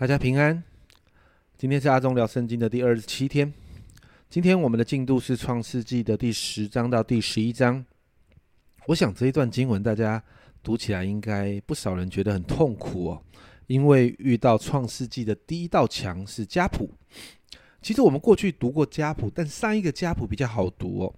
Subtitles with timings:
[0.00, 0.62] 大家平安。
[1.56, 3.52] 今天是阿忠聊圣经的第二十七天。
[4.30, 7.84] 今天我们的进度是创世纪的第十章到第十一章。
[8.86, 10.22] 我想这一段经文大家
[10.62, 13.22] 读起来应该不少人觉得很痛苦哦，
[13.66, 16.88] 因为遇到创世纪的第一道墙是家谱。
[17.82, 21.14] 其实我们过去读过家谱，但上一个家谱比较好读哦。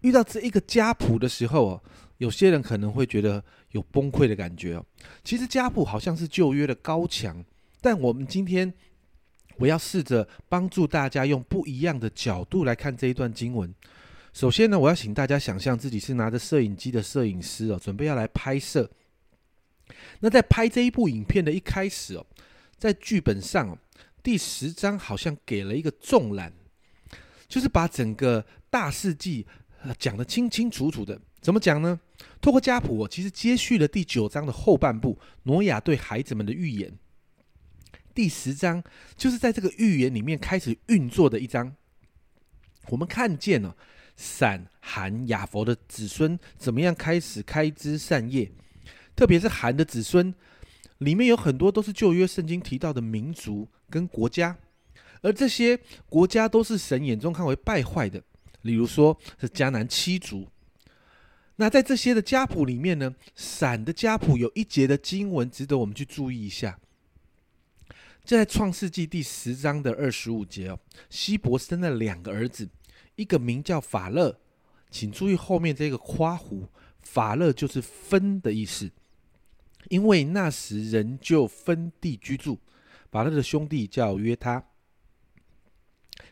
[0.00, 1.82] 遇到这一个家谱的时候哦，
[2.18, 3.40] 有些人可能会觉得
[3.70, 4.84] 有崩溃的感觉哦。
[5.22, 7.44] 其实家谱好像是旧约的高墙，
[7.80, 8.72] 但我们今天
[9.56, 13.74] 我要试着帮助大家用不一样的角度来看这一段经文。
[14.32, 18.90] 首先呢，我要请大家想象自己是拿着摄影机的摄影师哦，准备要来拍摄。
[20.20, 22.24] 那在拍这一部影片的一开始哦，
[22.78, 23.76] 在剧本上，
[24.22, 26.52] 第十章好像给了一个重览，
[27.48, 29.46] 就是把整个大事记。
[29.98, 31.98] 讲得清清楚楚的，怎么讲呢？
[32.38, 36.92] 透过家谱，其实接续了第九章的后半部，挪亚对孩子们的预言。
[38.14, 38.82] 第十章
[39.16, 41.74] 就是在这个预言里面开始运作的一章。
[42.88, 43.76] 我们看见了
[44.16, 48.50] 闪、含、雅佛的子孙怎么样开始开枝散叶，
[49.14, 50.34] 特别是含的子孙，
[50.98, 54.56] 里面有很多都是旧约圣经提到的民族跟国家，
[55.22, 58.22] 而这些国家都是神眼中看为败坏的。
[58.62, 60.46] 例如说是迦南七族，
[61.56, 66.78] 那在这些的家谱里面呢，闪的家谱有一节的经文值得我们去注意一下。
[68.30, 70.78] 在创世纪第十章的二十五节哦，
[71.08, 72.68] 希伯生了两个儿子，
[73.16, 74.38] 一个名叫法勒，
[74.88, 76.68] 请注意后面这个夸弧，
[77.00, 78.88] 法勒就是分的意思，
[79.88, 82.56] 因为那时人就分地居住。
[83.10, 84.64] 法勒的兄弟叫约他。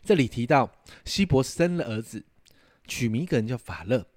[0.01, 0.71] 这里提到
[1.03, 2.23] 希伯生了儿子，
[2.87, 4.07] 取名一个人叫法勒。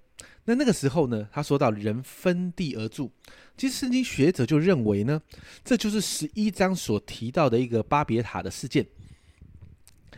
[0.45, 3.11] 那那个时候呢，他说到人分地而住。
[3.55, 5.21] 其实圣经学者就认为呢，
[5.63, 8.85] 这就是十一章所提到的一个巴别塔的事件。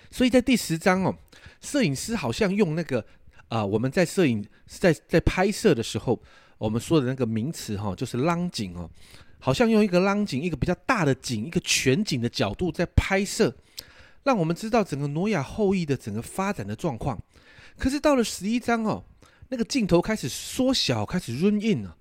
[0.09, 1.15] 所以在第十章哦，
[1.61, 3.05] 摄影师好像用那个
[3.49, 6.21] 啊，我们在摄影在在拍摄的时候，
[6.57, 8.89] 我们说的那个名词哈，就是浪景哦，
[9.39, 13.53] 好像用一个浪景，一个比较大的景，一个全景的角度在拍摄。
[14.23, 17.21] 让我们知道整个挪亚后裔的整个发展的状况。
[17.77, 19.03] 可是到了十一章哦，
[19.49, 21.97] 那个镜头开始缩小，开始 run in 了，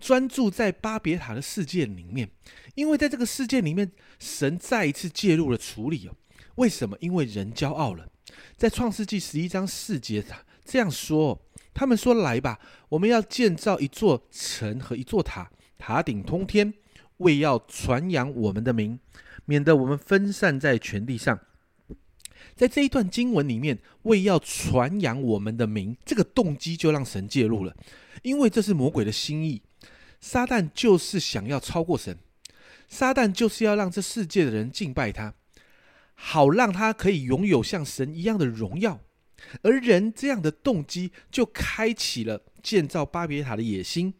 [0.00, 2.30] 专注在巴别塔的世界里面。
[2.74, 6.14] 因为在这个世界里面，神再一次介入了处理哦。
[6.56, 6.96] 为什么？
[7.00, 8.08] 因为人骄傲了。
[8.56, 10.24] 在创世纪十一章四节
[10.64, 11.40] 这样说：
[11.74, 16.72] 他们说来吧，我们要建造一座城和一座塔，塔顶通天，
[17.18, 18.98] 为要传扬我们的名，
[19.44, 21.38] 免得我们分散在全地上。
[22.62, 27.76] 在这一段经文里面，为要传扬我们的名，这个动机就让神介入了，
[28.22, 29.62] 因为这是魔鬼的心意。
[30.20, 32.16] 撒旦就是想要超过神，
[32.88, 35.34] 撒旦就是要让这世界的人敬拜他，
[36.14, 39.00] 好让他可以拥有像神一样的荣耀。
[39.62, 44.14] 而人这样的动机，就开启了建造巴别塔的野心。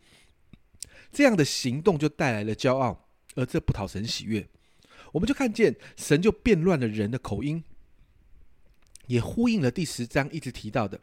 [1.13, 4.49] 这样的行动就带来了骄傲，而这不讨神喜悦。
[5.13, 7.63] 我们就看见神就变乱了人的口音。
[9.07, 11.01] 也呼应了第十章一直提到的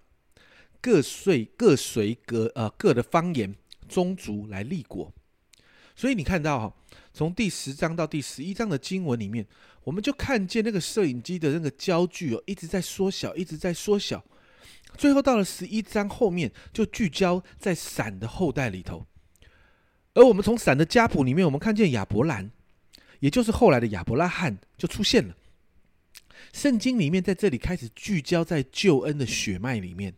[0.82, 3.54] 各随各随各呃各的方言
[3.88, 5.12] 宗族来立国，
[5.96, 6.76] 所以你看到哈，
[7.12, 9.46] 从第十章到第十一章的经文里面，
[9.84, 14.24] 我们就看见那个摄影机的那个焦距哦一直在缩小，一直在缩小，
[14.96, 19.06] 最后到了十一章后面就聚焦在闪的后代里头，
[20.14, 22.50] 而我们从闪的家谱里面，我们看见亚伯兰，
[23.20, 25.36] 也就是后来的亚伯拉罕就出现了。
[26.54, 30.16] 圣经里面在这里开始聚焦在救恩的血脉里面，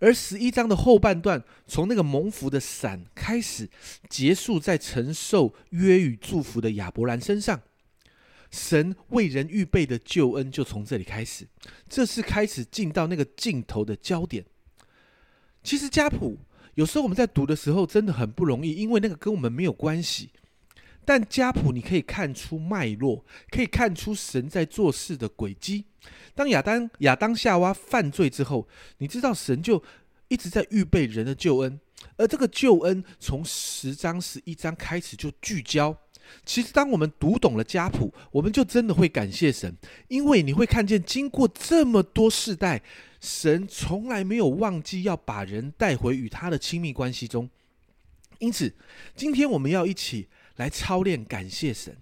[0.00, 3.68] 而十一章的后半段从那个蒙福的伞开始，
[4.08, 7.60] 结束在承受约与祝福的亚伯兰身上。
[8.50, 11.46] 神为人预备的救恩就从这里开始，
[11.88, 14.44] 这是开始进到那个镜头的焦点。
[15.62, 16.38] 其实家谱
[16.74, 20.30] 有时候我们在读的时候真的很不容易，因为那个跟我们没有关系。
[21.04, 25.84] 但家谱你可以看出脉络，可以看出神在做事的轨迹。
[26.34, 28.68] 当亚当亚当夏娃犯罪之后，
[28.98, 29.82] 你知道神就
[30.28, 31.80] 一直在预备人的救恩，
[32.16, 35.96] 而这个救恩从十章十一章开始就聚焦。
[36.46, 39.76] 其实当我们读懂了家谱，我们就真的会感谢神，
[40.08, 42.80] 因为你会看见经过这么多世代，
[43.20, 47.50] 神从来没有忘记要把人带回与他的亲密关系中。
[48.38, 48.72] 因此，
[49.14, 50.28] 今天我们要一起。
[50.56, 51.96] 来操练感谢神，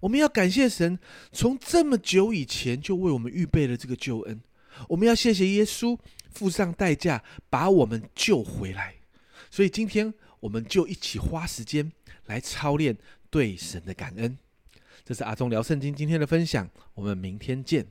[0.00, 0.98] 我们要感谢神，
[1.32, 4.40] 从这么久以前就为我们预备了这个救恩。
[4.88, 5.98] 我们要谢谢耶稣
[6.30, 8.94] 付上代价把我们救回来。
[9.50, 11.90] 所以今天我们就一起花时间
[12.26, 12.96] 来操练
[13.30, 14.38] 对神的感恩。
[15.04, 17.86] 这是阿忠聊圣经今天的分享，我们明天见。